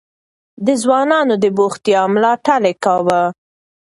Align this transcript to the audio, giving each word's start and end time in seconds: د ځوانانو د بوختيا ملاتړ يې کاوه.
د 0.65 0.67
ځوانانو 0.83 1.35
د 1.43 1.45
بوختيا 1.57 2.01
ملاتړ 2.13 2.61
يې 2.69 2.73
کاوه. 2.83 3.21